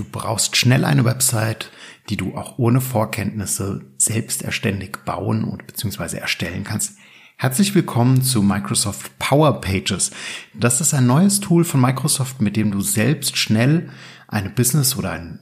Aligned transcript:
Du 0.00 0.06
brauchst 0.10 0.56
schnell 0.56 0.86
eine 0.86 1.04
Website, 1.04 1.70
die 2.08 2.16
du 2.16 2.34
auch 2.34 2.56
ohne 2.56 2.80
Vorkenntnisse 2.80 3.82
selbstständig 3.98 4.96
bauen 5.04 5.44
und 5.44 5.66
beziehungsweise 5.66 6.18
erstellen 6.18 6.64
kannst. 6.64 6.96
Herzlich 7.36 7.74
willkommen 7.74 8.22
zu 8.22 8.40
Microsoft 8.40 9.18
Power 9.18 9.60
Pages. 9.60 10.10
Das 10.54 10.80
ist 10.80 10.94
ein 10.94 11.04
neues 11.04 11.40
Tool 11.40 11.64
von 11.64 11.82
Microsoft, 11.82 12.40
mit 12.40 12.56
dem 12.56 12.70
du 12.70 12.80
selbst 12.80 13.36
schnell 13.36 13.90
eine 14.26 14.48
Business 14.48 14.96
oder 14.96 15.10
ein, 15.10 15.40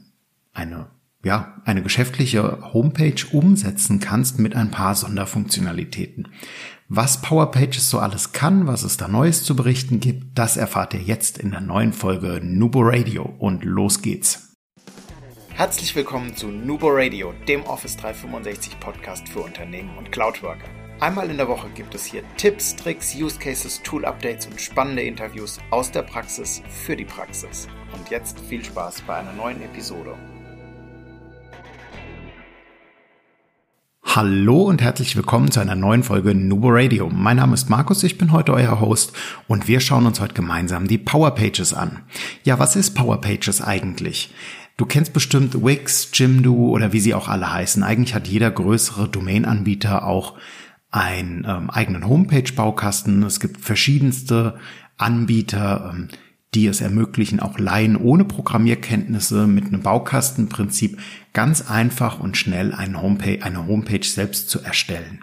eine 0.54 0.88
ja, 1.24 1.60
eine 1.64 1.82
geschäftliche 1.82 2.72
Homepage 2.72 3.24
umsetzen 3.32 4.00
kannst 4.00 4.38
mit 4.38 4.54
ein 4.54 4.70
paar 4.70 4.94
Sonderfunktionalitäten. 4.94 6.28
Was 6.88 7.20
Power 7.20 7.50
Pages 7.50 7.90
so 7.90 7.98
alles 7.98 8.32
kann, 8.32 8.66
was 8.66 8.82
es 8.82 8.96
da 8.96 9.08
Neues 9.08 9.42
zu 9.42 9.54
berichten 9.54 10.00
gibt, 10.00 10.38
das 10.38 10.56
erfahrt 10.56 10.94
ihr 10.94 11.02
jetzt 11.02 11.38
in 11.38 11.50
der 11.50 11.60
neuen 11.60 11.92
Folge 11.92 12.40
Nubo 12.42 12.80
Radio 12.82 13.24
und 13.24 13.64
los 13.64 14.00
geht's. 14.00 14.47
Herzlich 15.58 15.96
willkommen 15.96 16.36
zu 16.36 16.46
Nubo 16.46 16.86
Radio, 16.88 17.34
dem 17.48 17.64
Office 17.64 17.96
365 17.96 18.78
Podcast 18.78 19.28
für 19.28 19.40
Unternehmen 19.40 19.90
und 19.98 20.12
Cloudworker. 20.12 20.68
Einmal 21.00 21.30
in 21.30 21.36
der 21.36 21.48
Woche 21.48 21.66
gibt 21.74 21.96
es 21.96 22.04
hier 22.04 22.22
Tipps, 22.36 22.76
Tricks, 22.76 23.12
Use 23.16 23.40
Cases, 23.40 23.82
Tool 23.82 24.04
Updates 24.04 24.46
und 24.46 24.60
spannende 24.60 25.02
Interviews 25.02 25.58
aus 25.72 25.90
der 25.90 26.02
Praxis 26.02 26.62
für 26.68 26.94
die 26.94 27.04
Praxis. 27.04 27.66
Und 27.92 28.08
jetzt 28.08 28.38
viel 28.38 28.64
Spaß 28.64 29.00
bei 29.00 29.16
einer 29.16 29.32
neuen 29.32 29.60
Episode. 29.60 30.14
Hallo 34.04 34.62
und 34.62 34.80
herzlich 34.80 35.16
willkommen 35.16 35.50
zu 35.50 35.58
einer 35.58 35.74
neuen 35.74 36.04
Folge 36.04 36.36
Nubo 36.36 36.68
Radio. 36.70 37.08
Mein 37.12 37.38
Name 37.38 37.54
ist 37.54 37.68
Markus, 37.68 38.04
ich 38.04 38.16
bin 38.16 38.30
heute 38.30 38.52
euer 38.52 38.80
Host 38.80 39.12
und 39.48 39.66
wir 39.66 39.80
schauen 39.80 40.06
uns 40.06 40.20
heute 40.20 40.34
gemeinsam 40.34 40.86
die 40.86 40.98
Power 40.98 41.32
Pages 41.32 41.74
an. 41.74 42.04
Ja, 42.44 42.60
was 42.60 42.76
ist 42.76 42.94
Power 42.94 43.20
Pages 43.20 43.60
eigentlich? 43.60 44.32
Du 44.78 44.86
kennst 44.86 45.12
bestimmt 45.12 45.62
Wix, 45.62 46.08
Jimdo 46.14 46.54
oder 46.54 46.94
wie 46.94 47.00
sie 47.00 47.12
auch 47.12 47.28
alle 47.28 47.52
heißen. 47.52 47.82
Eigentlich 47.82 48.14
hat 48.14 48.28
jeder 48.28 48.50
größere 48.50 49.08
Domain-Anbieter 49.08 50.06
auch 50.06 50.38
einen 50.90 51.44
ähm, 51.46 51.68
eigenen 51.68 52.08
Homepage-Baukasten. 52.08 53.22
Es 53.24 53.40
gibt 53.40 53.60
verschiedenste 53.60 54.58
Anbieter. 54.96 55.92
Ähm, 55.92 56.08
die 56.54 56.66
es 56.66 56.80
ermöglichen, 56.80 57.40
auch 57.40 57.58
Laien 57.58 57.96
ohne 57.96 58.24
Programmierkenntnisse 58.24 59.46
mit 59.46 59.66
einem 59.66 59.82
Baukastenprinzip 59.82 60.98
ganz 61.34 61.70
einfach 61.70 62.20
und 62.20 62.38
schnell 62.38 62.72
eine 62.74 63.02
Homepage, 63.02 63.42
eine 63.42 63.66
Homepage 63.66 64.02
selbst 64.02 64.48
zu 64.48 64.62
erstellen. 64.62 65.20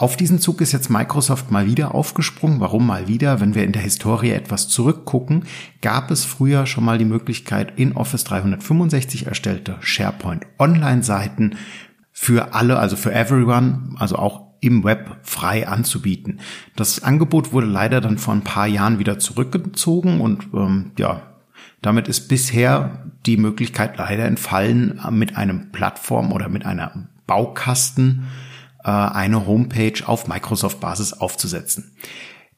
Auf 0.00 0.16
diesen 0.16 0.38
Zug 0.38 0.60
ist 0.60 0.70
jetzt 0.70 0.90
Microsoft 0.90 1.50
mal 1.50 1.66
wieder 1.66 1.92
aufgesprungen. 1.92 2.60
Warum 2.60 2.86
mal 2.86 3.08
wieder? 3.08 3.40
Wenn 3.40 3.56
wir 3.56 3.64
in 3.64 3.72
der 3.72 3.82
Historie 3.82 4.30
etwas 4.30 4.68
zurückgucken, 4.68 5.44
gab 5.82 6.12
es 6.12 6.24
früher 6.24 6.66
schon 6.66 6.84
mal 6.84 6.98
die 6.98 7.04
Möglichkeit, 7.04 7.72
in 7.80 7.96
Office 7.96 8.22
365 8.22 9.26
erstellte 9.26 9.74
SharePoint 9.80 10.46
Online-Seiten 10.60 11.56
für 12.12 12.54
alle, 12.54 12.78
also 12.78 12.94
für 12.94 13.12
everyone, 13.12 13.96
also 13.98 14.14
auch 14.14 14.42
im 14.60 14.84
Web 14.84 15.16
frei 15.22 15.66
anzubieten. 15.66 16.38
Das 16.76 17.02
Angebot 17.02 17.52
wurde 17.52 17.66
leider 17.66 18.00
dann 18.00 18.18
vor 18.18 18.34
ein 18.34 18.44
paar 18.44 18.68
Jahren 18.68 19.00
wieder 19.00 19.18
zurückgezogen 19.18 20.20
und 20.20 20.46
ähm, 20.54 20.92
ja, 20.96 21.22
damit 21.82 22.06
ist 22.06 22.28
bisher 22.28 23.10
die 23.26 23.36
Möglichkeit 23.36 23.98
leider 23.98 24.26
entfallen, 24.26 25.00
mit 25.10 25.36
einem 25.36 25.72
Plattform 25.72 26.30
oder 26.30 26.48
mit 26.48 26.64
einer 26.64 27.08
Baukasten 27.26 28.26
äh, 28.26 28.47
eine 28.88 29.46
Homepage 29.46 30.06
auf 30.06 30.28
Microsoft-Basis 30.28 31.14
aufzusetzen. 31.14 31.96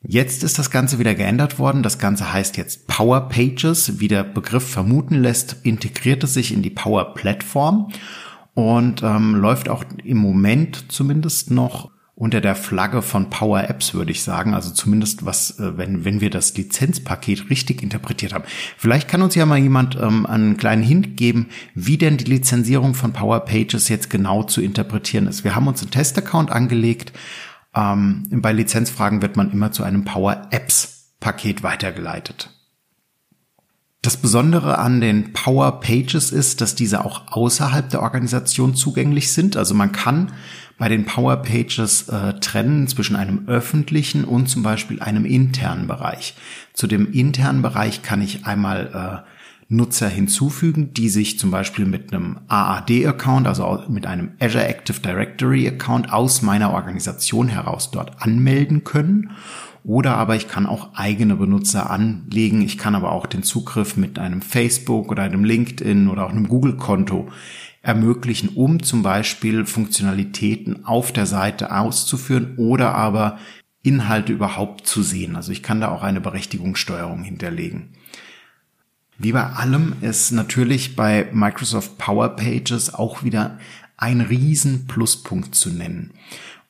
Jetzt 0.02 0.44
ist 0.44 0.58
das 0.58 0.70
Ganze 0.70 0.98
wieder 0.98 1.14
geändert 1.14 1.58
worden. 1.58 1.82
Das 1.82 1.98
Ganze 1.98 2.32
heißt 2.32 2.56
jetzt 2.56 2.86
Power 2.86 3.28
Pages. 3.28 4.00
Wie 4.00 4.08
der 4.08 4.24
Begriff 4.24 4.66
vermuten 4.66 5.16
lässt, 5.16 5.56
integriert 5.62 6.24
es 6.24 6.34
sich 6.34 6.52
in 6.52 6.62
die 6.62 6.70
Power 6.70 7.14
Plattform 7.14 7.92
und 8.54 9.02
ähm, 9.02 9.34
läuft 9.34 9.68
auch 9.68 9.84
im 10.02 10.16
Moment 10.16 10.90
zumindest 10.90 11.50
noch 11.50 11.90
unter 12.20 12.42
der 12.42 12.54
Flagge 12.54 13.00
von 13.00 13.30
Power 13.30 13.64
Apps, 13.70 13.94
würde 13.94 14.12
ich 14.12 14.22
sagen. 14.22 14.52
Also 14.52 14.70
zumindest 14.72 15.24
was, 15.24 15.58
äh, 15.58 15.78
wenn, 15.78 16.04
wenn 16.04 16.20
wir 16.20 16.28
das 16.28 16.54
Lizenzpaket 16.54 17.48
richtig 17.48 17.82
interpretiert 17.82 18.34
haben. 18.34 18.44
Vielleicht 18.76 19.08
kann 19.08 19.22
uns 19.22 19.34
ja 19.34 19.46
mal 19.46 19.56
jemand 19.56 19.96
ähm, 19.96 20.26
einen 20.26 20.58
kleinen 20.58 20.82
Hint 20.82 21.16
geben, 21.16 21.46
wie 21.74 21.96
denn 21.96 22.18
die 22.18 22.26
Lizenzierung 22.26 22.92
von 22.92 23.14
Power 23.14 23.40
Pages 23.40 23.88
jetzt 23.88 24.10
genau 24.10 24.42
zu 24.42 24.60
interpretieren 24.60 25.26
ist. 25.28 25.44
Wir 25.44 25.54
haben 25.54 25.66
uns 25.66 25.80
einen 25.80 25.92
Testaccount 25.92 26.50
angelegt. 26.50 27.14
Ähm, 27.74 28.28
bei 28.30 28.52
Lizenzfragen 28.52 29.22
wird 29.22 29.38
man 29.38 29.50
immer 29.50 29.72
zu 29.72 29.82
einem 29.82 30.04
Power 30.04 30.48
Apps 30.50 31.14
Paket 31.20 31.62
weitergeleitet. 31.62 32.50
Das 34.02 34.18
Besondere 34.18 34.78
an 34.78 35.00
den 35.00 35.32
Power 35.32 35.80
Pages 35.80 36.32
ist, 36.32 36.60
dass 36.60 36.74
diese 36.74 37.02
auch 37.04 37.32
außerhalb 37.32 37.88
der 37.88 38.02
Organisation 38.02 38.74
zugänglich 38.74 39.32
sind. 39.32 39.56
Also 39.56 39.74
man 39.74 39.92
kann 39.92 40.32
bei 40.80 40.88
den 40.88 41.04
Power 41.04 41.36
Pages 41.36 42.08
äh, 42.08 42.40
trennen 42.40 42.88
zwischen 42.88 43.14
einem 43.14 43.46
öffentlichen 43.46 44.24
und 44.24 44.48
zum 44.48 44.62
Beispiel 44.62 45.02
einem 45.02 45.26
internen 45.26 45.86
Bereich. 45.86 46.34
Zu 46.72 46.86
dem 46.86 47.12
internen 47.12 47.60
Bereich 47.60 48.00
kann 48.00 48.22
ich 48.22 48.46
einmal 48.46 49.24
äh, 49.26 49.30
Nutzer 49.68 50.08
hinzufügen, 50.08 50.94
die 50.94 51.10
sich 51.10 51.38
zum 51.38 51.50
Beispiel 51.50 51.84
mit 51.84 52.14
einem 52.14 52.38
AAD-Account, 52.48 53.46
also 53.46 53.84
mit 53.90 54.06
einem 54.06 54.30
Azure 54.40 54.66
Active 54.66 55.00
Directory-Account 55.00 56.14
aus 56.14 56.40
meiner 56.40 56.72
Organisation 56.72 57.48
heraus 57.48 57.90
dort 57.90 58.22
anmelden 58.22 58.82
können 58.82 59.32
oder 59.84 60.16
aber 60.16 60.34
ich 60.34 60.48
kann 60.48 60.66
auch 60.66 60.94
eigene 60.94 61.36
Benutzer 61.36 61.90
anlegen. 61.90 62.62
Ich 62.62 62.78
kann 62.78 62.94
aber 62.94 63.12
auch 63.12 63.26
den 63.26 63.42
Zugriff 63.42 63.96
mit 63.98 64.18
einem 64.18 64.40
Facebook 64.40 65.10
oder 65.10 65.24
einem 65.24 65.44
LinkedIn 65.44 66.08
oder 66.08 66.24
auch 66.24 66.30
einem 66.30 66.48
Google-Konto 66.48 67.28
ermöglichen, 67.82 68.50
um 68.50 68.82
zum 68.82 69.02
Beispiel 69.02 69.64
Funktionalitäten 69.64 70.84
auf 70.84 71.12
der 71.12 71.26
Seite 71.26 71.74
auszuführen 71.74 72.54
oder 72.56 72.94
aber 72.94 73.38
Inhalte 73.82 74.32
überhaupt 74.32 74.86
zu 74.86 75.02
sehen. 75.02 75.36
Also 75.36 75.52
ich 75.52 75.62
kann 75.62 75.80
da 75.80 75.88
auch 75.88 76.02
eine 76.02 76.20
Berechtigungssteuerung 76.20 77.22
hinterlegen. 77.22 77.94
Wie 79.16 79.32
bei 79.32 79.44
allem 79.44 79.94
ist 80.00 80.32
natürlich 80.32 80.96
bei 80.96 81.28
Microsoft 81.32 81.98
Power 81.98 82.30
Pages 82.36 82.92
auch 82.92 83.22
wieder 83.22 83.58
ein 83.96 84.20
riesen 84.20 84.86
Pluspunkt 84.86 85.54
zu 85.54 85.70
nennen. 85.70 86.12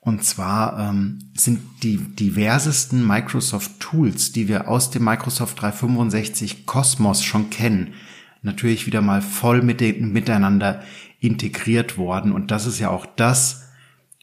Und 0.01 0.25
zwar 0.25 0.79
ähm, 0.79 1.19
sind 1.37 1.61
die 1.83 1.99
diversesten 1.99 3.07
Microsoft 3.07 3.79
Tools, 3.81 4.33
die 4.33 4.49
wir 4.49 4.69
aus 4.69 4.91
dem 4.91 5.05
Microsoft 5.05 5.61
365 5.61 6.67
Cosmos 6.67 7.23
schon 7.23 7.51
kennen, 7.51 7.95
natürlich 8.43 8.87
wieder 8.87 9.03
mal 9.03 9.23
voll 9.23 9.63
mit 9.63 9.81
den, 9.81 10.13
miteinander 10.13 10.83
integriert 11.21 11.99
worden. 11.99 12.33
Und 12.33 12.51
das 12.51 12.67
ist 12.67 12.79
ja 12.79 12.91
auch 12.91 13.07
das, 13.07 13.69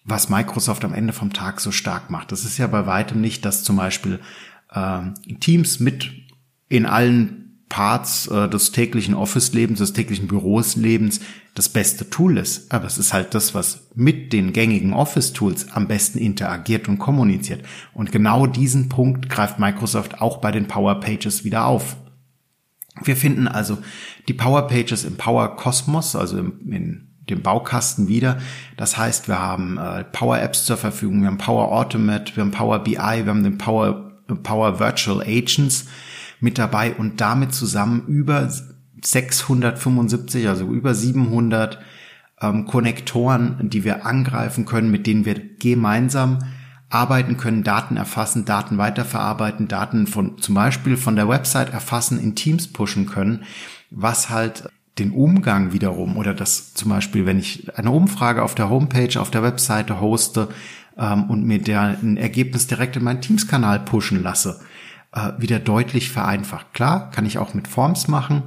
was 0.04 0.30
Microsoft 0.30 0.86
am 0.86 0.94
Ende 0.94 1.14
vom 1.14 1.34
Tag 1.34 1.60
so 1.60 1.72
stark 1.72 2.10
macht. 2.10 2.32
Das 2.32 2.46
ist 2.46 2.58
ja 2.58 2.68
bei 2.68 2.86
weitem 2.86 3.22
nicht, 3.22 3.46
dass 3.46 3.64
zum 3.64 3.76
Beispiel 3.76 4.20
äh, 4.72 5.00
Teams 5.40 5.80
mit 5.80 6.10
in 6.70 6.86
allen 6.86 7.48
Parts 7.70 8.28
äh, 8.28 8.48
des 8.48 8.72
täglichen 8.72 9.14
Office-Lebens, 9.14 9.80
des 9.80 9.94
täglichen 9.94 10.28
Büros-Lebens 10.28 11.20
das 11.54 11.70
beste 11.70 12.10
Tool 12.10 12.38
ist. 12.38 12.72
Aber 12.72 12.86
es 12.86 12.98
ist 12.98 13.14
halt 13.14 13.34
das, 13.34 13.54
was 13.54 13.90
mit 13.96 14.32
den 14.32 14.54
gängigen 14.54 14.94
Office-Tools 14.94 15.72
am 15.72 15.88
besten 15.88 16.20
interagiert 16.20 16.88
und 16.88 16.98
kommuniziert. 16.98 17.64
Und 17.94 18.12
genau 18.12 18.48
diesen 18.48 18.88
Punkt 18.88 19.30
greift 19.30 19.60
Microsoft 19.60 20.22
auch 20.22 20.38
bei 20.38 20.52
den 20.52 20.68
Power 20.68 21.00
Pages 21.02 21.44
wieder 21.44 21.66
auf. 21.66 21.98
Wir 23.04 23.16
finden 23.16 23.48
also 23.48 23.78
die 24.28 24.34
Power 24.34 24.68
Pages 24.68 25.04
im 25.04 25.18
Power 25.18 25.56
Cosmos, 25.56 26.16
also 26.16 26.38
im, 26.38 26.72
in 26.72 27.08
dem 27.30 27.42
Baukasten 27.42 28.08
wieder. 28.08 28.38
Das 28.78 28.98
heißt, 28.98 29.28
wir 29.28 29.40
haben 29.40 29.78
äh, 29.78 30.04
Power 30.06 30.40
Apps 30.40 30.66
zur 30.66 30.78
Verfügung, 30.78 31.22
wir 31.22 31.28
haben 31.28 31.38
Power 31.38 31.72
Automate, 31.72 32.36
wir 32.36 32.44
haben 32.44 32.52
Power 32.52 32.80
BI, 32.80 32.94
wir 32.96 33.28
haben 33.28 33.44
den 33.44 33.58
Power, 33.58 34.14
Power 34.44 34.80
Virtual 34.80 35.22
Agents 35.22 35.88
mit 36.40 36.58
dabei 36.58 36.94
und 36.94 37.20
damit 37.20 37.54
zusammen 37.54 38.06
über 38.08 38.50
675, 39.02 40.48
also 40.48 40.66
über 40.66 40.94
700 40.94 41.80
ähm, 42.42 42.66
Konnektoren, 42.66 43.70
die 43.70 43.84
wir 43.84 44.06
angreifen 44.06 44.66
können, 44.66 44.92
mit 44.92 45.08
denen 45.08 45.26
wir 45.26 45.36
gemeinsam 45.60 46.40
arbeiten 46.90 47.38
können, 47.38 47.64
Daten 47.64 47.98
erfassen, 47.98 48.46
Daten 48.46 48.78
weiterverarbeiten, 48.78 49.68
Daten 49.68 50.08
von 50.08 50.38
zum 50.38 50.56
Beispiel 50.56 50.96
von 50.96 51.16
der 51.16 51.28
Website 51.28 51.74
erfassen, 51.74 52.20
in 52.20 52.36
Teams 52.36 52.68
pushen 52.68 53.08
können, 53.08 53.44
was 53.90 54.30
halt 54.30 54.70
den 54.98 55.12
Umgang 55.12 55.74
wiederum 55.74 56.18
oder 56.18 56.34
das 56.34 56.74
zum 56.74 56.90
Beispiel, 56.90 57.26
wenn 57.26 57.40
ich 57.40 57.78
eine 57.78 57.92
Umfrage 57.92 58.42
auf 58.42 58.56
der 58.56 58.70
Homepage, 58.70 59.20
auf 59.20 59.32
der 59.32 59.44
Webseite 59.44 60.00
hoste 60.00 60.48
ähm, 60.98 61.26
und 61.26 61.44
mir 61.44 61.62
der 61.62 61.82
ein 62.02 62.18
Ergebnis 62.18 62.68
direkt 62.68 62.96
in 62.96 63.04
meinen 63.04 63.22
Teams-Kanal 63.22 63.82
pushen 63.82 64.24
lasse, 64.24 64.60
äh, 65.14 65.34
wieder 65.38 65.60
deutlich 65.60 66.10
vereinfacht. 66.10 66.74
Klar, 66.74 67.12
kann 67.12 67.26
ich 67.26 67.38
auch 67.38 67.54
mit 67.54 67.68
Forms 67.68 68.08
machen, 68.08 68.44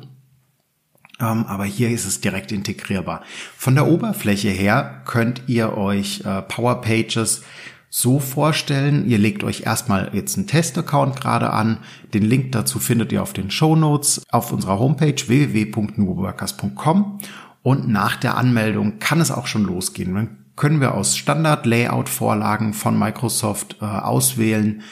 ähm, 1.21 1.45
aber 1.47 1.65
hier 1.65 1.91
ist 1.91 2.07
es 2.07 2.21
direkt 2.21 2.51
integrierbar. 2.51 3.23
Von 3.57 3.75
der 3.75 3.87
Oberfläche 3.87 4.49
her 4.49 5.03
könnt 5.05 5.43
ihr 5.47 5.77
euch 5.77 6.23
äh, 6.25 6.43
Power 6.43 6.81
Pages 6.81 7.43
so 7.91 8.21
vorstellen. 8.21 9.07
Ihr 9.07 9.19
legt 9.19 9.45
euch 9.45 9.67
erstmal 9.67 10.11
jetzt 10.15 10.39
einen 10.39 10.47
Testaccount 10.47 11.21
gerade 11.21 11.51
an. 11.51 11.79
Den 12.15 12.23
Link 12.23 12.53
dazu 12.53 12.79
findet 12.79 13.13
ihr 13.13 13.23
auf 13.23 13.33
den 13.33 13.51
Show 13.51 13.77
Notes 13.77 14.23
auf 14.31 14.53
unserer 14.53 14.79
Homepage 14.79 15.17
www.nuworkers.com 15.27 17.19
und 17.63 17.89
nach 17.89 18.17
der 18.17 18.37
Anmeldung 18.37 19.01
kann 19.01 19.21
es 19.21 19.31
auch 19.31 19.47
schon 19.47 19.65
losgehen. 19.65 20.15
Dann 20.15 20.39
können 20.57 20.81
wir 20.81 20.95
aus 20.95 21.17
Standard-Layout-Vorlagen 21.17 22.75
von 22.75 22.99
Microsoft 22.99 23.77
äh, 23.81 23.85
auswählen, 23.85 24.83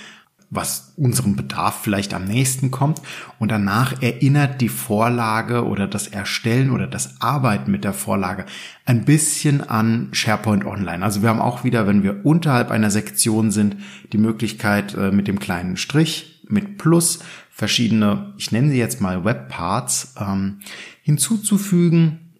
was 0.50 0.94
unserem 0.96 1.36
Bedarf 1.36 1.82
vielleicht 1.82 2.14
am 2.14 2.24
nächsten 2.24 2.70
kommt. 2.70 3.02
Und 3.38 3.50
danach 3.50 4.00
erinnert 4.02 4.60
die 4.60 4.70
Vorlage 4.70 5.66
oder 5.66 5.86
das 5.86 6.08
Erstellen 6.08 6.70
oder 6.70 6.86
das 6.86 7.20
Arbeiten 7.20 7.70
mit 7.70 7.84
der 7.84 7.92
Vorlage 7.92 8.46
ein 8.86 9.04
bisschen 9.04 9.60
an 9.60 10.08
SharePoint 10.12 10.64
Online. 10.64 11.04
Also 11.04 11.22
wir 11.22 11.28
haben 11.28 11.40
auch 11.40 11.64
wieder, 11.64 11.86
wenn 11.86 12.02
wir 12.02 12.24
unterhalb 12.24 12.70
einer 12.70 12.90
Sektion 12.90 13.50
sind, 13.50 13.76
die 14.12 14.18
Möglichkeit 14.18 14.94
äh, 14.94 15.10
mit 15.10 15.28
dem 15.28 15.38
kleinen 15.38 15.76
Strich, 15.76 16.42
mit 16.48 16.78
Plus, 16.78 17.18
verschiedene, 17.50 18.32
ich 18.38 18.52
nenne 18.52 18.70
sie 18.70 18.78
jetzt 18.78 19.00
mal 19.00 19.24
Webparts, 19.24 20.14
ähm, 20.18 20.60
hinzuzufügen. 21.02 22.32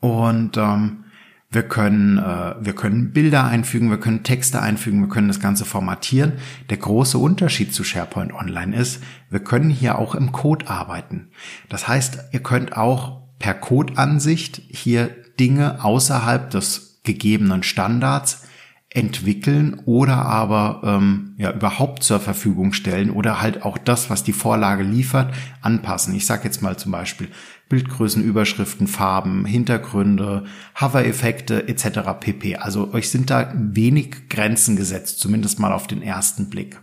Und 0.00 0.56
ähm, 0.58 1.04
wir 1.50 1.62
können, 1.62 2.18
äh, 2.18 2.54
wir 2.60 2.74
können 2.74 3.12
Bilder 3.12 3.44
einfügen, 3.44 3.90
wir 3.90 4.00
können 4.00 4.22
Texte 4.24 4.60
einfügen, 4.60 5.00
wir 5.00 5.08
können 5.08 5.28
das 5.28 5.40
Ganze 5.40 5.64
formatieren. 5.64 6.34
Der 6.70 6.76
große 6.76 7.18
Unterschied 7.18 7.72
zu 7.72 7.84
SharePoint 7.84 8.34
Online 8.34 8.76
ist, 8.76 9.02
wir 9.30 9.40
können 9.40 9.70
hier 9.70 9.98
auch 9.98 10.14
im 10.14 10.32
Code 10.32 10.68
arbeiten. 10.68 11.28
Das 11.68 11.88
heißt, 11.88 12.18
ihr 12.32 12.40
könnt 12.40 12.76
auch 12.76 13.22
per 13.38 13.54
Codeansicht 13.54 14.60
hier 14.68 15.10
Dinge 15.38 15.84
außerhalb 15.84 16.50
des 16.50 17.00
gegebenen 17.04 17.62
Standards 17.62 18.45
entwickeln 18.96 19.82
oder 19.84 20.24
aber 20.24 20.80
ähm, 20.82 21.34
ja 21.36 21.52
überhaupt 21.52 22.02
zur 22.02 22.18
Verfügung 22.18 22.72
stellen 22.72 23.10
oder 23.10 23.42
halt 23.42 23.62
auch 23.62 23.76
das, 23.76 24.08
was 24.08 24.24
die 24.24 24.32
Vorlage 24.32 24.82
liefert, 24.82 25.34
anpassen. 25.60 26.14
Ich 26.14 26.24
sage 26.24 26.44
jetzt 26.44 26.62
mal 26.62 26.78
zum 26.78 26.92
Beispiel 26.92 27.28
Bildgrößen, 27.68 28.24
Überschriften, 28.24 28.86
Farben, 28.86 29.44
Hintergründe, 29.44 30.44
Hover-Effekte 30.80 31.68
etc. 31.68 32.00
pp. 32.18 32.56
Also 32.56 32.92
euch 32.92 33.10
sind 33.10 33.28
da 33.28 33.52
wenig 33.54 34.28
Grenzen 34.30 34.76
gesetzt, 34.76 35.20
zumindest 35.20 35.60
mal 35.60 35.72
auf 35.72 35.86
den 35.86 36.00
ersten 36.00 36.48
Blick. 36.48 36.80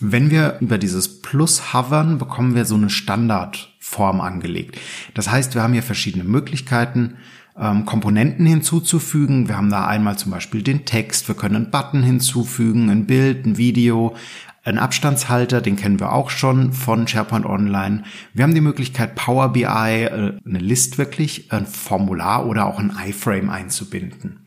Wenn 0.00 0.30
wir 0.30 0.58
über 0.60 0.78
dieses 0.78 1.22
Plus 1.22 1.72
hovern, 1.72 2.18
bekommen 2.18 2.54
wir 2.54 2.64
so 2.64 2.74
eine 2.74 2.90
Standardform 2.90 4.20
angelegt. 4.20 4.78
Das 5.14 5.30
heißt, 5.30 5.54
wir 5.54 5.62
haben 5.62 5.72
hier 5.72 5.82
verschiedene 5.82 6.24
Möglichkeiten, 6.24 7.16
ähm, 7.60 7.84
Komponenten 7.84 8.46
hinzuzufügen. 8.46 9.48
Wir 9.48 9.56
haben 9.56 9.70
da 9.70 9.86
einmal 9.86 10.16
zum 10.16 10.30
Beispiel 10.30 10.62
den 10.62 10.84
Text, 10.84 11.28
wir 11.28 11.34
können 11.34 11.56
einen 11.56 11.70
Button 11.70 12.02
hinzufügen, 12.02 12.90
ein 12.90 13.06
Bild, 13.06 13.46
ein 13.46 13.56
Video, 13.58 14.14
ein 14.64 14.78
Abstandshalter, 14.78 15.60
den 15.60 15.76
kennen 15.76 15.98
wir 15.98 16.12
auch 16.12 16.30
schon 16.30 16.72
von 16.72 17.08
SharePoint 17.08 17.46
Online. 17.46 18.04
Wir 18.34 18.44
haben 18.44 18.54
die 18.54 18.60
Möglichkeit, 18.60 19.14
Power 19.14 19.52
BI, 19.52 19.62
äh, 19.64 20.38
eine 20.44 20.58
List 20.58 20.98
wirklich, 20.98 21.52
ein 21.52 21.66
Formular 21.66 22.46
oder 22.46 22.66
auch 22.66 22.78
ein 22.78 22.92
iFrame 23.06 23.50
einzubinden. 23.50 24.46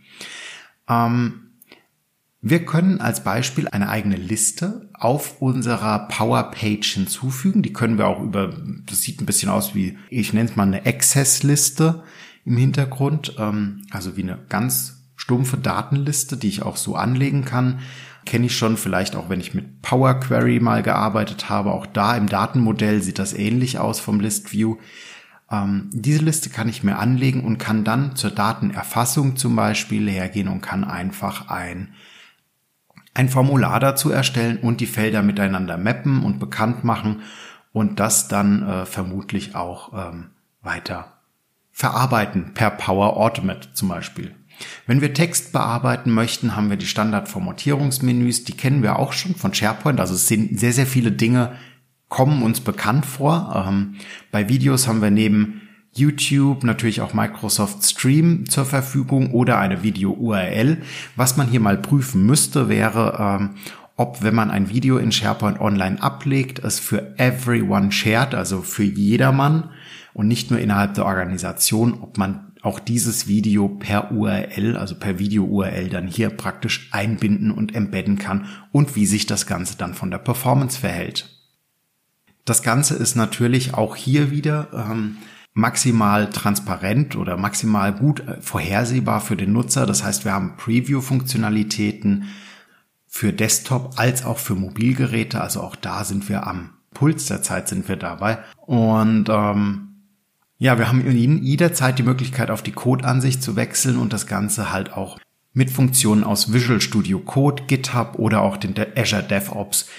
Ähm, 0.88 1.52
wir 2.44 2.66
können 2.66 3.02
als 3.02 3.24
Beispiel 3.24 3.68
eine 3.68 3.90
eigene 3.90 4.16
Liste 4.16 4.90
auf 4.94 5.42
unserer 5.42 6.08
Power 6.08 6.50
Page 6.50 6.94
hinzufügen. 6.94 7.62
Die 7.62 7.74
können 7.74 8.00
wir 8.00 8.08
auch 8.08 8.20
über, 8.20 8.52
das 8.88 9.04
sieht 9.04 9.22
ein 9.22 9.28
bisschen 9.28 9.50
aus 9.50 9.76
wie, 9.76 9.98
ich 10.10 10.34
nenne 10.34 10.50
es 10.50 10.56
mal 10.56 10.64
eine 10.64 10.86
Access-Liste 10.86 12.04
im 12.46 12.58
Hintergrund, 12.58 13.36
ähm, 13.38 13.86
also 13.92 14.18
wie 14.18 14.24
eine 14.24 14.40
ganz 14.50 15.04
stumpfe 15.16 15.58
Datenliste, 15.58 16.38
die 16.38 16.50
ich 16.50 16.64
auch 16.64 16.78
so 16.78 16.96
anlegen 16.96 17.46
kann. 17.46 17.80
Kenne 18.26 18.48
ich 18.48 18.58
schon, 18.58 18.78
vielleicht 18.78 19.16
auch 19.16 19.30
wenn 19.30 19.40
ich 19.40 19.54
mit 19.54 19.82
Power 19.82 20.20
Query 20.20 20.60
mal 20.60 20.84
gearbeitet 20.84 21.50
habe. 21.50 21.72
Auch 21.72 21.86
da 21.86 22.16
im 22.16 22.28
Datenmodell 22.28 23.02
sieht 23.02 23.20
das 23.20 23.34
ähnlich 23.34 23.80
aus 23.80 24.00
vom 24.00 24.20
List 24.20 24.52
View. 24.52 24.78
Ähm, 25.52 25.90
diese 25.92 26.24
Liste 26.24 26.50
kann 26.50 26.70
ich 26.70 26.84
mir 26.84 26.98
anlegen 26.98 27.44
und 27.44 27.58
kann 27.58 27.84
dann 27.84 28.16
zur 28.16 28.32
Datenerfassung 28.32 29.36
zum 29.36 29.56
Beispiel 29.56 30.10
hergehen 30.10 30.48
und 30.48 30.62
kann 30.62 30.84
einfach 30.84 31.50
ein 31.50 31.94
ein 33.14 33.28
Formular 33.28 33.82
dazu 33.82 34.10
erstellen 34.10 34.58
und 34.58 34.80
die 34.80 34.86
Felder 34.86 35.22
miteinander 35.22 35.78
mappen 35.78 36.24
und 36.24 36.40
bekannt 36.40 36.86
machen 36.86 37.24
und 37.74 38.00
das 38.00 38.30
dann 38.30 38.68
äh, 38.68 38.86
vermutlich 38.86 39.54
auch 39.54 39.92
ähm, 39.94 40.32
weiter 40.62 41.11
verarbeiten 41.82 42.54
per 42.54 42.70
Power 42.70 43.18
Automate 43.18 43.74
zum 43.74 43.90
Beispiel. 43.90 44.36
Wenn 44.86 45.02
wir 45.02 45.16
Text 45.16 45.52
bearbeiten 45.52 46.12
möchten, 46.12 46.56
haben 46.56 46.70
wir 46.70 46.78
die 46.78 46.86
Standardformatierungsmenüs, 46.86 48.44
die 48.44 48.52
kennen 48.52 48.84
wir 48.84 49.00
auch 49.00 49.14
schon 49.14 49.34
von 49.34 49.52
SharePoint. 49.52 50.00
Also 50.00 50.14
es 50.14 50.28
sind 50.28 50.60
sehr, 50.60 50.74
sehr 50.74 50.86
viele 50.86 51.12
Dinge 51.12 51.54
kommen 52.08 52.44
uns 52.44 52.60
bekannt 52.60 53.08
vor. 53.08 53.66
Ähm, 53.68 53.96
bei 54.32 54.48
Videos 54.48 54.88
haben 54.88 55.02
wir 55.02 55.10
neben 55.10 55.62
YouTube 55.94 56.64
natürlich 56.64 57.02
auch 57.02 57.16
Microsoft 57.16 57.84
Stream 57.84 58.48
zur 58.48 58.66
Verfügung 58.66 59.32
oder 59.32 59.58
eine 59.58 59.82
Video-URL. 59.82 60.84
Was 61.16 61.36
man 61.36 61.48
hier 61.48 61.62
mal 61.62 61.78
prüfen 61.78 62.28
müsste, 62.28 62.70
wäre, 62.70 63.18
ähm, 63.20 63.56
ob 63.96 64.22
wenn 64.22 64.36
man 64.36 64.52
ein 64.52 64.70
Video 64.70 64.98
in 64.98 65.12
SharePoint 65.12 65.60
Online 65.60 66.00
ablegt, 66.00 66.60
es 66.60 66.80
für 66.80 67.18
everyone 67.18 67.92
shared, 67.92 68.36
also 68.36 68.62
für 68.62 68.84
jedermann 68.84 69.72
und 70.14 70.28
nicht 70.28 70.52
nur 70.52 70.60
innerhalb 70.60 70.94
der 70.94 71.06
Organisation, 71.06 72.00
ob 72.02 72.18
man 72.18 72.52
auch 72.62 72.80
dieses 72.80 73.28
Video 73.28 73.68
per 73.70 74.12
URL, 74.12 74.78
also 74.78 74.96
per 74.96 75.18
Video-URL 75.18 75.90
dann 75.90 76.08
hier 76.08 76.30
praktisch 76.30 76.90
einbinden 76.92 77.52
und 77.52 77.74
embedden 77.74 78.20
kann 78.20 78.46
und 78.72 78.96
wie 78.96 79.06
sich 79.06 79.26
das 79.26 79.48
Ganze 79.48 79.78
dann 79.78 79.94
von 79.94 80.12
der 80.12 80.20
Performance 80.20 80.80
verhält. 80.80 81.38
Das 82.46 82.62
Ganze 82.62 82.96
ist 82.96 83.16
natürlich 83.16 83.74
auch 83.74 83.96
hier 83.96 84.32
wieder 84.32 84.68
ähm, 84.74 85.18
maximal 85.54 86.30
transparent 86.30 87.16
oder 87.16 87.38
maximal 87.38 87.94
gut 87.94 88.22
äh, 88.22 88.42
vorhersehbar 88.42 89.22
für 89.22 89.36
den 89.36 89.54
Nutzer. 89.54 89.86
Das 89.86 90.04
heißt, 90.04 90.26
wir 90.26 90.34
haben 90.34 90.58
Preview-Funktionalitäten 90.58 92.26
für 93.08 93.34
Desktop 93.34 93.94
als 93.98 94.24
auch 94.24 94.38
für 94.38 94.56
Mobilgeräte. 94.56 95.42
Also 95.42 95.62
auch 95.62 95.76
da 95.76 96.04
sind 96.04 96.30
wir 96.30 96.48
am 96.48 96.72
Puls 96.94 97.26
der 97.26 97.42
Zeit 97.42 97.68
sind 97.68 97.88
wir 97.88 97.96
dabei. 97.96 98.40
Und 98.66 99.28
ähm, 99.30 99.91
ja, 100.62 100.78
wir 100.78 100.88
haben 100.88 101.42
jederzeit 101.42 101.98
die 101.98 102.04
Möglichkeit, 102.04 102.52
auf 102.52 102.62
die 102.62 102.72
Code-Ansicht 102.72 103.42
zu 103.42 103.56
wechseln 103.56 103.98
und 103.98 104.14
das 104.14 104.28
Ganze 104.28 104.72
halt 104.72 104.94
auch 104.94 105.18
mit 105.54 105.72
Funktionen 105.72 106.24
aus 106.24 106.54
Visual 106.54 106.80
Studio 106.80 107.18
Code, 107.18 107.64
GitHub 107.66 108.20
oder 108.20 108.42
auch 108.42 108.58
den 108.58 108.76
Azure 108.96 109.24
DevOps 109.24 109.90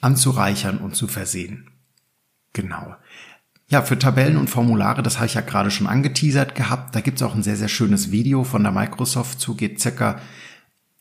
anzureichern 0.00 0.78
und 0.78 0.96
zu 0.96 1.06
versehen. 1.06 1.70
Genau. 2.52 2.96
Ja, 3.68 3.82
für 3.82 3.96
Tabellen 3.96 4.38
und 4.38 4.50
Formulare, 4.50 5.04
das 5.04 5.18
habe 5.18 5.26
ich 5.26 5.34
ja 5.34 5.40
gerade 5.40 5.70
schon 5.70 5.86
angeteasert 5.86 6.56
gehabt, 6.56 6.96
da 6.96 7.00
gibt's 7.00 7.22
auch 7.22 7.36
ein 7.36 7.44
sehr, 7.44 7.56
sehr 7.56 7.68
schönes 7.68 8.10
Video 8.10 8.42
von 8.42 8.64
der 8.64 8.72
Microsoft 8.72 9.38
zu, 9.38 9.54
geht 9.54 9.78
circa 9.78 10.18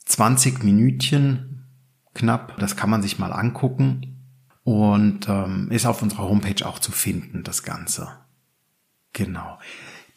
20 0.06 0.64
Minütchen 0.64 1.66
knapp. 2.14 2.56
Das 2.60 2.76
kann 2.76 2.92
man 2.92 3.02
sich 3.02 3.18
mal 3.18 3.34
angucken 3.34 4.22
und 4.64 5.28
ähm, 5.28 5.72
ist 5.72 5.88
auf 5.88 6.04
unserer 6.04 6.30
Homepage 6.30 6.68
auch 6.68 6.78
zu 6.78 6.92
finden, 6.92 7.42
das 7.42 7.64
Ganze. 7.64 8.27
Genau. 9.18 9.58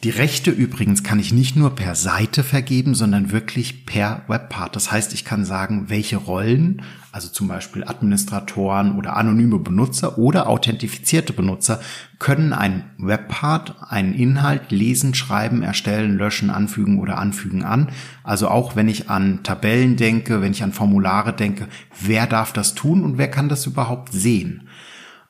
Die 0.03 0.11
Rechte 0.11 0.51
übrigens 0.51 1.03
kann 1.03 1.19
ich 1.19 1.33
nicht 1.33 1.57
nur 1.57 1.75
per 1.75 1.95
Seite 1.95 2.43
vergeben, 2.43 2.95
sondern 2.95 3.33
wirklich 3.33 3.87
per 3.87 4.23
Webpart. 4.29 4.77
Das 4.77 4.93
heißt, 4.93 5.15
ich 5.15 5.25
kann 5.25 5.45
sagen, 5.45 5.87
welche 5.89 6.17
Rollen, 6.17 6.83
also 7.13 7.29
zum 7.29 7.49
Beispiel 7.49 7.85
Administratoren 7.85 8.97
oder 8.97 9.17
anonyme 9.17 9.59
Benutzer 9.59 10.19
oder 10.19 10.49
authentifizierte 10.49 11.33
Benutzer, 11.33 11.81
können 12.19 12.53
einen 12.53 12.85
Webpart, 12.99 13.77
einen 13.91 14.15
Inhalt 14.15 14.71
lesen, 14.71 15.15
schreiben, 15.15 15.63
erstellen, 15.63 16.17
löschen, 16.17 16.51
anfügen 16.51 16.99
oder 16.99 17.19
anfügen 17.19 17.65
an. 17.65 17.89
Also 18.23 18.49
auch 18.49 18.77
wenn 18.77 18.89
ich 18.89 19.09
an 19.09 19.43
Tabellen 19.43 19.97
denke, 19.97 20.43
wenn 20.43 20.53
ich 20.53 20.63
an 20.63 20.73
Formulare 20.73 21.35
denke, 21.35 21.69
wer 22.03 22.27
darf 22.27 22.53
das 22.53 22.75
tun 22.75 23.03
und 23.03 23.17
wer 23.17 23.31
kann 23.31 23.49
das 23.49 23.67
überhaupt 23.67 24.13
sehen? 24.13 24.69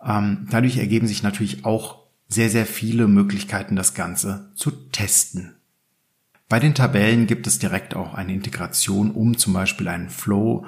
Ähm, 0.04 0.46
dadurch 0.50 0.78
ergeben 0.78 1.06
sich 1.06 1.22
natürlich 1.22 1.64
auch 1.64 1.99
sehr, 2.30 2.48
sehr 2.48 2.64
viele 2.64 3.08
Möglichkeiten, 3.08 3.76
das 3.76 3.94
Ganze 3.94 4.50
zu 4.54 4.70
testen. 4.70 5.56
Bei 6.48 6.60
den 6.60 6.74
Tabellen 6.74 7.26
gibt 7.26 7.46
es 7.46 7.58
direkt 7.58 7.94
auch 7.94 8.14
eine 8.14 8.32
Integration, 8.32 9.10
um 9.10 9.36
zum 9.36 9.52
Beispiel 9.52 9.88
einen 9.88 10.08
Flow 10.08 10.64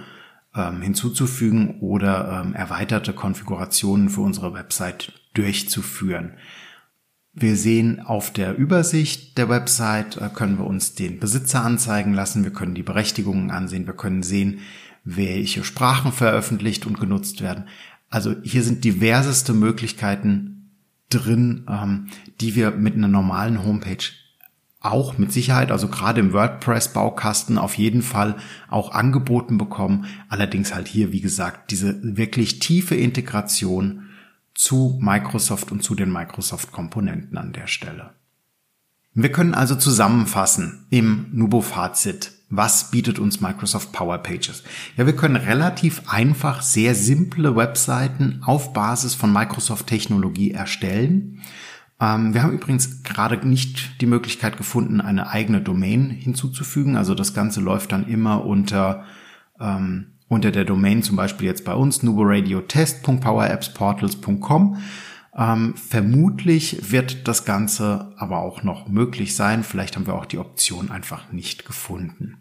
ähm, 0.54 0.82
hinzuzufügen 0.82 1.80
oder 1.80 2.42
ähm, 2.44 2.54
erweiterte 2.54 3.12
Konfigurationen 3.12 4.08
für 4.08 4.20
unsere 4.20 4.54
Website 4.54 5.12
durchzuführen. 5.34 6.34
Wir 7.32 7.56
sehen 7.56 8.00
auf 8.00 8.32
der 8.32 8.56
Übersicht 8.56 9.38
der 9.38 9.48
Website, 9.48 10.18
äh, 10.18 10.28
können 10.34 10.58
wir 10.58 10.66
uns 10.66 10.94
den 10.94 11.18
Besitzer 11.18 11.64
anzeigen 11.64 12.12
lassen, 12.12 12.44
wir 12.44 12.52
können 12.52 12.74
die 12.74 12.82
Berechtigungen 12.82 13.50
ansehen, 13.50 13.86
wir 13.86 13.94
können 13.94 14.22
sehen, 14.22 14.60
welche 15.04 15.64
Sprachen 15.64 16.12
veröffentlicht 16.12 16.86
und 16.86 17.00
genutzt 17.00 17.40
werden. 17.40 17.64
Also 18.10 18.34
hier 18.42 18.62
sind 18.62 18.84
diverseste 18.84 19.52
Möglichkeiten 19.54 20.61
drin, 21.12 21.66
ähm, 21.68 22.08
die 22.40 22.54
wir 22.54 22.72
mit 22.72 22.94
einer 22.94 23.08
normalen 23.08 23.64
Homepage 23.64 24.04
auch 24.80 25.16
mit 25.16 25.32
Sicherheit, 25.32 25.70
also 25.70 25.88
gerade 25.88 26.20
im 26.20 26.32
WordPress-Baukasten 26.32 27.56
auf 27.56 27.78
jeden 27.78 28.02
Fall 28.02 28.36
auch 28.68 28.92
angeboten 28.92 29.56
bekommen. 29.56 30.06
Allerdings 30.28 30.74
halt 30.74 30.88
hier, 30.88 31.12
wie 31.12 31.20
gesagt, 31.20 31.70
diese 31.70 32.16
wirklich 32.16 32.58
tiefe 32.58 32.96
Integration 32.96 34.08
zu 34.54 34.98
Microsoft 35.00 35.70
und 35.70 35.82
zu 35.82 35.94
den 35.94 36.12
Microsoft-Komponenten 36.12 37.38
an 37.38 37.52
der 37.52 37.68
Stelle. 37.68 38.10
Wir 39.14 39.30
können 39.30 39.54
also 39.54 39.74
zusammenfassen 39.76 40.86
im 40.90 41.26
Nubo-Fazit. 41.32 42.32
Was 42.54 42.90
bietet 42.90 43.18
uns 43.18 43.40
Microsoft 43.40 43.92
Power 43.92 44.18
Pages? 44.18 44.62
Ja, 44.98 45.06
wir 45.06 45.16
können 45.16 45.36
relativ 45.36 46.02
einfach 46.06 46.60
sehr 46.60 46.94
simple 46.94 47.56
Webseiten 47.56 48.42
auf 48.44 48.74
Basis 48.74 49.14
von 49.14 49.32
Microsoft 49.32 49.86
Technologie 49.86 50.50
erstellen. 50.50 51.40
Ähm, 51.98 52.34
wir 52.34 52.42
haben 52.42 52.52
übrigens 52.52 53.04
gerade 53.04 53.38
nicht 53.48 54.02
die 54.02 54.06
Möglichkeit 54.06 54.58
gefunden, 54.58 55.00
eine 55.00 55.30
eigene 55.30 55.62
Domain 55.62 56.10
hinzuzufügen. 56.10 56.94
Also 56.94 57.14
das 57.14 57.32
Ganze 57.32 57.62
läuft 57.62 57.92
dann 57.92 58.06
immer 58.06 58.44
unter, 58.44 59.04
ähm, 59.58 60.08
unter 60.28 60.50
der 60.50 60.66
Domain, 60.66 61.02
zum 61.02 61.16
Beispiel 61.16 61.46
jetzt 61.46 61.64
bei 61.64 61.72
uns, 61.72 62.02
nuboradiotest.powerappsportals.com. 62.02 64.76
Ähm, 65.36 65.74
vermutlich 65.76 66.92
wird 66.92 67.26
das 67.26 67.44
Ganze 67.44 68.12
aber 68.18 68.38
auch 68.38 68.62
noch 68.62 68.88
möglich 68.88 69.34
sein. 69.34 69.64
Vielleicht 69.64 69.96
haben 69.96 70.06
wir 70.06 70.14
auch 70.14 70.26
die 70.26 70.38
Option 70.38 70.90
einfach 70.90 71.32
nicht 71.32 71.64
gefunden. 71.64 72.36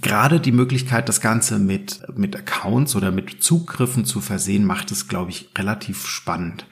Gerade 0.00 0.40
die 0.40 0.52
Möglichkeit, 0.52 1.08
das 1.08 1.20
Ganze 1.20 1.58
mit, 1.58 2.02
mit 2.16 2.34
Accounts 2.34 2.96
oder 2.96 3.10
mit 3.10 3.42
Zugriffen 3.42 4.04
zu 4.06 4.20
versehen, 4.20 4.64
macht 4.64 4.90
es, 4.90 5.08
glaube 5.08 5.30
ich, 5.30 5.50
relativ 5.56 6.06
spannend. 6.06 6.66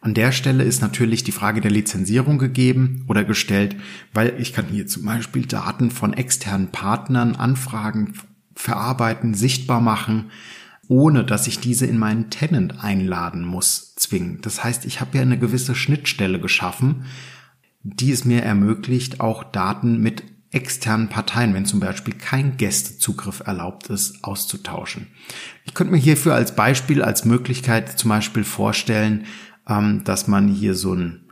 An 0.00 0.14
der 0.14 0.32
Stelle 0.32 0.62
ist 0.62 0.80
natürlich 0.80 1.24
die 1.24 1.32
Frage 1.32 1.60
der 1.60 1.70
Lizenzierung 1.70 2.38
gegeben 2.38 3.04
oder 3.08 3.24
gestellt, 3.24 3.76
weil 4.12 4.34
ich 4.38 4.52
kann 4.52 4.66
hier 4.66 4.86
zum 4.86 5.04
Beispiel 5.04 5.46
Daten 5.46 5.90
von 5.90 6.12
externen 6.12 6.68
Partnern 6.68 7.34
anfragen, 7.34 8.12
verarbeiten, 8.54 9.34
sichtbar 9.34 9.80
machen, 9.80 10.30
ohne 10.88 11.24
dass 11.24 11.46
ich 11.46 11.60
diese 11.60 11.86
in 11.86 11.98
meinen 11.98 12.30
Tenant 12.30 12.82
einladen 12.82 13.44
muss, 13.44 13.94
zwingen. 13.94 14.40
Das 14.40 14.64
heißt, 14.64 14.86
ich 14.86 15.00
habe 15.00 15.16
ja 15.16 15.22
eine 15.22 15.38
gewisse 15.38 15.74
Schnittstelle 15.74 16.40
geschaffen, 16.40 17.04
die 17.82 18.10
es 18.10 18.24
mir 18.24 18.42
ermöglicht, 18.42 19.20
auch 19.20 19.44
Daten 19.44 20.00
mit 20.00 20.24
externen 20.50 21.08
Parteien, 21.08 21.52
wenn 21.52 21.66
zum 21.66 21.78
Beispiel 21.78 22.14
kein 22.14 22.56
Gästezugriff 22.56 23.40
erlaubt 23.44 23.88
ist, 23.88 24.24
auszutauschen. 24.24 25.08
Ich 25.64 25.74
könnte 25.74 25.92
mir 25.92 25.98
hierfür 25.98 26.34
als 26.34 26.56
Beispiel, 26.56 27.02
als 27.02 27.26
Möglichkeit 27.26 27.98
zum 27.98 28.08
Beispiel 28.08 28.44
vorstellen, 28.44 29.26
ähm, 29.68 30.04
dass 30.04 30.26
man 30.26 30.48
hier 30.48 30.74
so 30.74 30.94
ein 30.94 31.27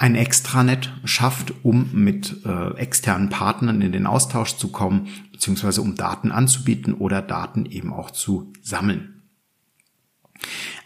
ein 0.00 0.14
Extranet 0.14 0.94
schafft, 1.04 1.52
um 1.62 1.90
mit 1.92 2.46
äh, 2.46 2.74
externen 2.78 3.28
Partnern 3.28 3.82
in 3.82 3.92
den 3.92 4.06
Austausch 4.06 4.56
zu 4.56 4.68
kommen, 4.68 5.08
beziehungsweise 5.30 5.82
um 5.82 5.94
Daten 5.94 6.32
anzubieten 6.32 6.94
oder 6.94 7.20
Daten 7.20 7.66
eben 7.66 7.92
auch 7.92 8.10
zu 8.10 8.50
sammeln. 8.62 9.20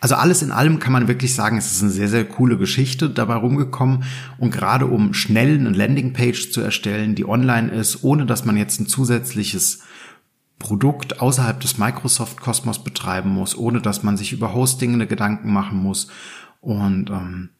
Also 0.00 0.16
alles 0.16 0.42
in 0.42 0.50
allem 0.50 0.80
kann 0.80 0.92
man 0.92 1.06
wirklich 1.06 1.33
sagen, 1.33 1.56
es 1.56 1.71
ist 1.71 1.83
eine 1.83 1.92
sehr, 1.92 2.09
sehr 2.09 2.25
coole 2.25 2.59
Geschichte 2.59 3.09
dabei 3.09 3.37
rumgekommen 3.37 4.02
und 4.38 4.52
gerade 4.52 4.87
um 4.87 5.14
schnell 5.14 5.61
eine 5.61 5.71
Landingpage 5.71 6.50
zu 6.50 6.61
erstellen, 6.61 7.14
die 7.14 7.25
online 7.25 7.71
ist, 7.71 8.02
ohne 8.02 8.26
dass 8.26 8.44
man 8.44 8.56
jetzt 8.56 8.80
ein 8.80 8.88
zusätzliches 8.88 9.83
Produkt 10.59 11.21
außerhalb 11.21 11.61
des 11.61 11.78
Microsoft-Kosmos 11.78 12.83
betreiben 12.83 13.30
muss, 13.30 13.56
ohne 13.56 13.80
dass 13.80 14.02
man 14.02 14.16
sich 14.16 14.33
über 14.33 14.54
Hosting 14.54 14.94
eine 14.94 15.06
Gedanken 15.06 15.52
machen 15.52 15.78
muss 15.78 16.09
und 16.61 17.11
ähm, 17.11 17.50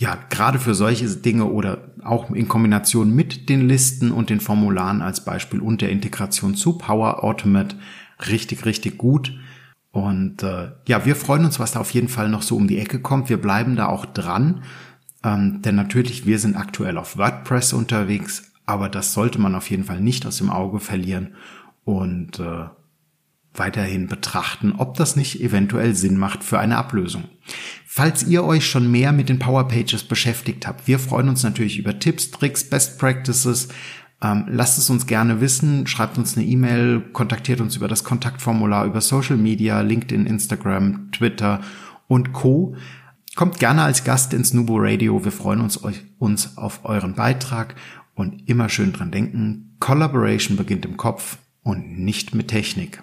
ja, 0.00 0.18
gerade 0.30 0.58
für 0.58 0.74
solche 0.74 1.06
Dinge 1.10 1.44
oder 1.44 1.92
auch 2.02 2.30
in 2.30 2.48
Kombination 2.48 3.14
mit 3.14 3.50
den 3.50 3.68
Listen 3.68 4.12
und 4.12 4.30
den 4.30 4.40
Formularen 4.40 5.02
als 5.02 5.26
Beispiel 5.26 5.60
und 5.60 5.82
der 5.82 5.90
Integration 5.90 6.54
zu 6.54 6.78
Power 6.78 7.22
Automate 7.22 7.76
richtig, 8.26 8.64
richtig 8.64 8.96
gut. 8.96 9.38
Und 9.90 10.42
äh, 10.42 10.70
ja, 10.88 11.04
wir 11.04 11.16
freuen 11.16 11.44
uns, 11.44 11.60
was 11.60 11.72
da 11.72 11.80
auf 11.80 11.90
jeden 11.90 12.08
Fall 12.08 12.30
noch 12.30 12.40
so 12.40 12.56
um 12.56 12.66
die 12.66 12.78
Ecke 12.78 13.00
kommt. 13.00 13.28
Wir 13.28 13.38
bleiben 13.38 13.76
da 13.76 13.88
auch 13.88 14.06
dran, 14.06 14.62
ähm, 15.22 15.60
denn 15.60 15.74
natürlich, 15.74 16.24
wir 16.24 16.38
sind 16.38 16.56
aktuell 16.56 16.96
auf 16.96 17.18
WordPress 17.18 17.74
unterwegs, 17.74 18.54
aber 18.64 18.88
das 18.88 19.12
sollte 19.12 19.38
man 19.38 19.54
auf 19.54 19.68
jeden 19.68 19.84
Fall 19.84 20.00
nicht 20.00 20.24
aus 20.24 20.38
dem 20.38 20.48
Auge 20.48 20.80
verlieren. 20.80 21.34
Und 21.84 22.40
äh, 22.40 22.68
weiterhin 23.52 24.06
betrachten, 24.06 24.72
ob 24.78 24.94
das 24.94 25.16
nicht 25.16 25.40
eventuell 25.40 25.94
Sinn 25.94 26.16
macht 26.16 26.44
für 26.44 26.58
eine 26.58 26.76
Ablösung. 26.76 27.24
Falls 28.00 28.26
ihr 28.26 28.44
euch 28.44 28.64
schon 28.64 28.90
mehr 28.90 29.12
mit 29.12 29.28
den 29.28 29.38
Power 29.38 29.68
Pages 29.68 30.04
beschäftigt 30.04 30.66
habt, 30.66 30.88
wir 30.88 30.98
freuen 30.98 31.28
uns 31.28 31.42
natürlich 31.42 31.78
über 31.78 31.98
Tipps, 31.98 32.30
Tricks, 32.30 32.64
Best 32.64 32.98
Practices. 32.98 33.68
Ähm, 34.22 34.46
lasst 34.48 34.78
es 34.78 34.88
uns 34.88 35.06
gerne 35.06 35.42
wissen, 35.42 35.86
schreibt 35.86 36.16
uns 36.16 36.34
eine 36.34 36.46
E-Mail, 36.46 37.02
kontaktiert 37.12 37.60
uns 37.60 37.76
über 37.76 37.88
das 37.88 38.02
Kontaktformular, 38.02 38.86
über 38.86 39.02
Social 39.02 39.36
Media, 39.36 39.82
LinkedIn, 39.82 40.24
Instagram, 40.24 41.10
Twitter 41.12 41.60
und 42.08 42.32
Co. 42.32 42.74
Kommt 43.36 43.58
gerne 43.58 43.82
als 43.82 44.02
Gast 44.02 44.32
ins 44.32 44.54
Nubo 44.54 44.78
Radio. 44.78 45.22
Wir 45.22 45.32
freuen 45.32 45.60
uns, 45.60 45.84
euch, 45.84 46.00
uns 46.18 46.56
auf 46.56 46.86
euren 46.86 47.16
Beitrag 47.16 47.74
und 48.14 48.48
immer 48.48 48.70
schön 48.70 48.94
dran 48.94 49.10
denken. 49.10 49.76
Collaboration 49.78 50.56
beginnt 50.56 50.86
im 50.86 50.96
Kopf 50.96 51.36
und 51.62 51.98
nicht 51.98 52.34
mit 52.34 52.48
Technik. 52.48 53.02